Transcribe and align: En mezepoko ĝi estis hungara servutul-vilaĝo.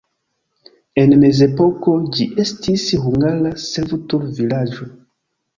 En 1.01 1.13
mezepoko 1.23 1.93
ĝi 2.17 2.27
estis 2.45 2.87
hungara 3.05 3.55
servutul-vilaĝo. 3.67 4.91